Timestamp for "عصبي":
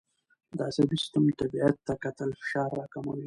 0.69-0.97